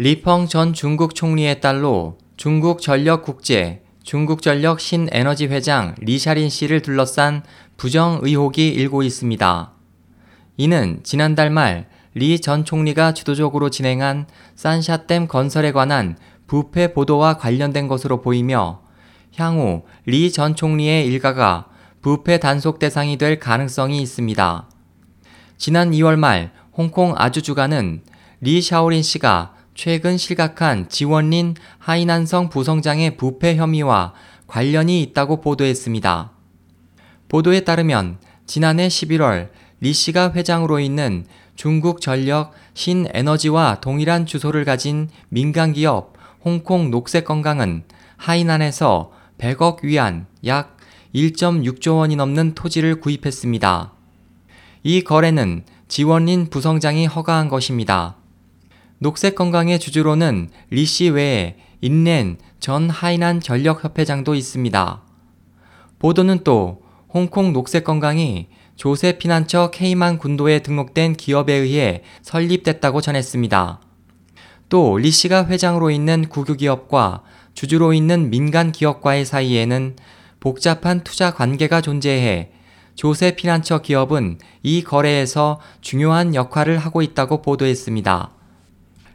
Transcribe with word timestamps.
리펑 0.00 0.46
전 0.46 0.72
중국 0.72 1.14
총리의 1.14 1.60
딸로 1.60 2.16
중국 2.38 2.80
전력 2.80 3.22
국제, 3.22 3.82
중국 4.02 4.40
전력 4.40 4.80
신에너지 4.80 5.46
회장 5.48 5.94
리샤오린 5.98 6.48
씨를 6.48 6.80
둘러싼 6.80 7.42
부정 7.76 8.18
의혹이 8.22 8.68
일고 8.68 9.02
있습니다. 9.02 9.72
이는 10.56 11.00
지난달 11.02 11.50
말 11.50 11.90
리 12.14 12.40
전 12.40 12.64
총리가 12.64 13.12
주도적으로 13.12 13.68
진행한 13.68 14.26
산샤댐 14.54 15.28
건설에 15.28 15.70
관한 15.70 16.16
부패 16.46 16.94
보도와 16.94 17.36
관련된 17.36 17.86
것으로 17.86 18.22
보이며 18.22 18.80
향후 19.36 19.82
리 20.06 20.32
전 20.32 20.56
총리의 20.56 21.06
일가가 21.08 21.66
부패 22.00 22.40
단속 22.40 22.78
대상이 22.78 23.18
될 23.18 23.38
가능성이 23.38 24.00
있습니다. 24.00 24.66
지난 25.58 25.90
2월 25.90 26.16
말 26.16 26.52
홍콩 26.72 27.12
아주주가는 27.18 28.00
리 28.40 28.62
샤오린 28.62 29.02
씨가 29.02 29.56
최근 29.82 30.18
실각한 30.18 30.90
지원린 30.90 31.54
하이난성 31.78 32.50
부성장의 32.50 33.16
부패 33.16 33.56
혐의와 33.56 34.12
관련이 34.46 35.00
있다고 35.00 35.40
보도했습니다. 35.40 36.32
보도에 37.30 37.60
따르면 37.60 38.18
지난해 38.44 38.88
11월 38.88 39.48
리 39.80 39.94
씨가 39.94 40.32
회장으로 40.34 40.80
있는 40.80 41.24
중국 41.56 42.02
전력 42.02 42.52
신에너지와 42.74 43.80
동일한 43.80 44.26
주소를 44.26 44.66
가진 44.66 45.08
민간 45.30 45.72
기업 45.72 46.12
홍콩 46.44 46.90
녹색건강은 46.90 47.84
하이난에서 48.18 49.12
100억 49.38 49.82
위안 49.82 50.26
약 50.44 50.76
1.6조 51.14 52.00
원이 52.00 52.16
넘는 52.16 52.54
토지를 52.54 53.00
구입했습니다. 53.00 53.94
이 54.82 55.00
거래는 55.04 55.64
지원린 55.88 56.50
부성장이 56.50 57.06
허가한 57.06 57.48
것입니다. 57.48 58.19
녹색 59.02 59.34
건강의 59.34 59.80
주주로는 59.80 60.50
리씨 60.68 61.08
외에 61.08 61.56
인렌 61.80 62.36
전 62.60 62.90
하이난 62.90 63.40
전력협회장도 63.40 64.34
있습니다. 64.34 65.02
보도는 65.98 66.44
또 66.44 66.82
홍콩 67.08 67.54
녹색 67.54 67.84
건강이 67.84 68.48
조세 68.76 69.16
피난처 69.16 69.70
케이만 69.70 70.18
군도에 70.18 70.58
등록된 70.58 71.14
기업에 71.14 71.54
의해 71.54 72.02
설립됐다고 72.20 73.00
전했습니다. 73.00 73.80
또 74.68 74.98
리 74.98 75.10
씨가 75.10 75.46
회장으로 75.46 75.90
있는 75.90 76.28
국유기업과 76.28 77.22
주주로 77.54 77.94
있는 77.94 78.28
민간 78.28 78.70
기업과의 78.70 79.24
사이에는 79.24 79.96
복잡한 80.40 81.04
투자 81.04 81.32
관계가 81.32 81.80
존재해 81.80 82.52
조세 82.96 83.34
피난처 83.34 83.78
기업은 83.78 84.38
이 84.62 84.84
거래에서 84.84 85.58
중요한 85.80 86.34
역할을 86.34 86.76
하고 86.76 87.00
있다고 87.00 87.40
보도했습니다. 87.40 88.39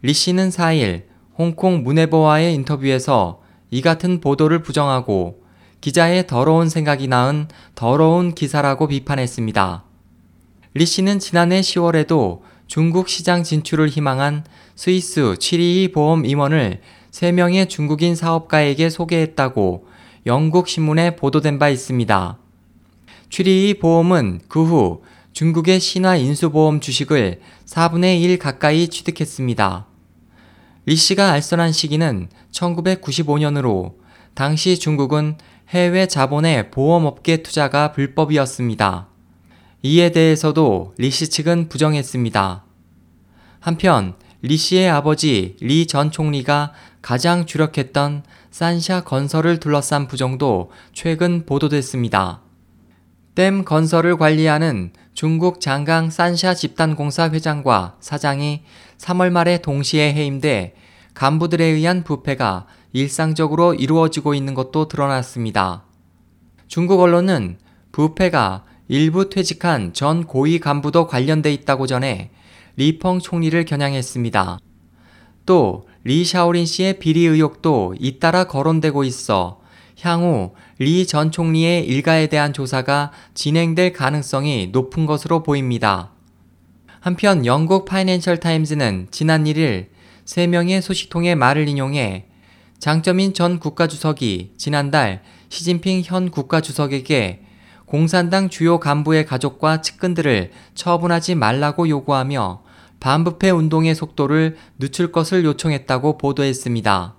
리 0.00 0.12
씨는 0.12 0.50
4일 0.50 1.06
홍콩 1.36 1.82
문해보와의 1.82 2.54
인터뷰에서 2.54 3.40
이 3.70 3.82
같은 3.82 4.20
보도를 4.20 4.62
부정하고 4.62 5.42
기자의 5.80 6.28
더러운 6.28 6.68
생각이 6.68 7.08
낳은 7.08 7.48
더러운 7.74 8.32
기사라고 8.32 8.86
비판했습니다. 8.86 9.84
리 10.74 10.86
씨는 10.86 11.18
지난해 11.18 11.60
10월에도 11.62 12.42
중국 12.68 13.08
시장 13.08 13.42
진출을 13.42 13.88
희망한 13.88 14.44
스위스 14.76 15.34
722 15.38 15.90
보험 15.90 16.24
임원을 16.24 16.80
3명의 17.10 17.68
중국인 17.68 18.14
사업가에게 18.14 18.90
소개했다고 18.90 19.88
영국 20.26 20.68
신문에 20.68 21.16
보도된 21.16 21.58
바 21.58 21.70
있습니다. 21.70 22.38
722 23.30 23.80
보험은 23.80 24.42
그후 24.48 25.02
중국의 25.38 25.78
신화 25.78 26.16
인수보험 26.16 26.80
주식을 26.80 27.40
4분의 27.64 28.20
1 28.22 28.40
가까이 28.40 28.88
취득했습니다. 28.88 29.86
리 30.84 30.96
씨가 30.96 31.30
알선한 31.30 31.70
시기는 31.70 32.28
1995년으로 32.50 33.94
당시 34.34 34.80
중국은 34.80 35.36
해외 35.68 36.08
자본의 36.08 36.72
보험업계 36.72 37.44
투자가 37.44 37.92
불법이었습니다. 37.92 39.06
이에 39.84 40.10
대해서도 40.10 40.94
리 40.98 41.08
씨 41.08 41.30
측은 41.30 41.68
부정했습니다. 41.68 42.64
한편 43.60 44.14
리 44.42 44.56
씨의 44.56 44.90
아버지 44.90 45.54
리 45.60 45.86
전 45.86 46.10
총리가 46.10 46.72
가장 47.00 47.46
주력했던 47.46 48.24
산샤 48.50 49.04
건설을 49.04 49.60
둘러싼 49.60 50.08
부정도 50.08 50.72
최근 50.92 51.46
보도됐습니다. 51.46 52.42
댐 53.38 53.64
건설을 53.64 54.16
관리하는 54.16 54.90
중국 55.14 55.60
장강 55.60 56.10
산샤 56.10 56.54
집단공사 56.54 57.30
회장과 57.30 57.94
사장이 58.00 58.64
3월 58.98 59.30
말에 59.30 59.58
동시에 59.58 60.12
해임돼 60.12 60.74
간부들에 61.14 61.64
의한 61.64 62.02
부패가 62.02 62.66
일상적으로 62.92 63.74
이루어지고 63.74 64.34
있는 64.34 64.54
것도 64.54 64.88
드러났습니다. 64.88 65.84
중국 66.66 66.98
언론은 66.98 67.58
부패가 67.92 68.64
일부 68.88 69.28
퇴직한 69.28 69.92
전 69.92 70.24
고위 70.24 70.58
간부도 70.58 71.06
관련돼 71.06 71.52
있다고 71.52 71.86
전해 71.86 72.32
리펑 72.74 73.20
총리를 73.20 73.64
겨냥했습니다. 73.64 74.58
또 75.46 75.88
리 76.08 76.24
샤오린 76.24 76.64
씨의 76.64 77.00
비리 77.00 77.26
의혹도 77.26 77.94
잇따라 77.98 78.44
거론되고 78.44 79.04
있어 79.04 79.60
향후 80.00 80.54
리 80.78 81.06
전 81.06 81.30
총리의 81.30 81.86
일가에 81.86 82.28
대한 82.28 82.52
조사가 82.52 83.10
진행될 83.34 83.92
가능성이 83.92 84.68
높은 84.72 85.06
것으로 85.06 85.42
보입니다. 85.42 86.12
한편 87.00 87.46
영국 87.46 87.84
파이낸셜 87.84 88.38
타임즈는 88.38 89.08
지난 89.10 89.44
1일 89.44 89.86
3명의 90.24 90.80
소식통의 90.80 91.34
말을 91.36 91.68
인용해 91.68 92.26
장점인 92.78 93.34
전 93.34 93.58
국가주석이 93.58 94.52
지난달 94.56 95.22
시진핑 95.48 96.02
현 96.04 96.30
국가주석에게 96.30 97.42
공산당 97.86 98.50
주요 98.50 98.78
간부의 98.78 99.26
가족과 99.26 99.80
측근들을 99.80 100.52
처분하지 100.74 101.34
말라고 101.34 101.88
요구하며 101.88 102.62
반부패 103.00 103.50
운동의 103.50 103.94
속도를 103.94 104.56
늦출 104.78 105.10
것을 105.10 105.44
요청했다고 105.44 106.18
보도했습니다. 106.18 107.17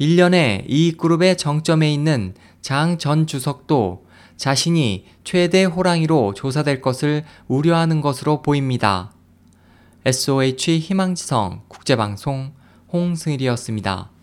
1년에 0.00 0.64
이 0.66 0.92
그룹의 0.92 1.36
정점에 1.36 1.92
있는 1.92 2.34
장 2.60 2.98
전 2.98 3.26
주석도 3.26 4.06
자신이 4.36 5.06
최대 5.22 5.64
호랑이로 5.64 6.34
조사될 6.34 6.80
것을 6.80 7.24
우려하는 7.46 8.00
것으로 8.00 8.42
보입니다. 8.42 9.12
SOH 10.04 10.80
희망지성 10.80 11.62
국제방송 11.68 12.52
홍승일이었습니다. 12.92 14.13